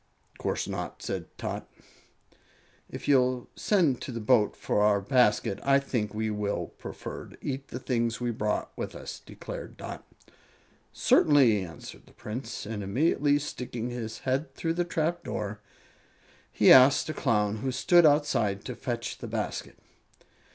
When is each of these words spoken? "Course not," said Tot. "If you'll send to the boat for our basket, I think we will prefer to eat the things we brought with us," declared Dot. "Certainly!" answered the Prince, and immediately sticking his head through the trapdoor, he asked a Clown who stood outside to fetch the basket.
"Course 0.39 0.67
not," 0.67 1.03
said 1.03 1.25
Tot. 1.37 1.69
"If 2.89 3.07
you'll 3.07 3.51
send 3.55 4.01
to 4.01 4.11
the 4.11 4.19
boat 4.19 4.55
for 4.55 4.81
our 4.81 4.99
basket, 4.99 5.59
I 5.61 5.77
think 5.77 6.11
we 6.11 6.31
will 6.31 6.69
prefer 6.79 7.27
to 7.27 7.37
eat 7.39 7.67
the 7.67 7.77
things 7.77 8.19
we 8.19 8.31
brought 8.31 8.75
with 8.75 8.95
us," 8.95 9.19
declared 9.23 9.77
Dot. 9.77 10.03
"Certainly!" 10.91 11.63
answered 11.63 12.07
the 12.07 12.13
Prince, 12.13 12.65
and 12.65 12.81
immediately 12.81 13.37
sticking 13.37 13.91
his 13.91 14.17
head 14.25 14.55
through 14.55 14.73
the 14.73 14.85
trapdoor, 14.85 15.61
he 16.51 16.71
asked 16.73 17.07
a 17.07 17.13
Clown 17.13 17.57
who 17.57 17.71
stood 17.71 18.03
outside 18.03 18.65
to 18.65 18.75
fetch 18.75 19.19
the 19.19 19.27
basket. 19.27 19.77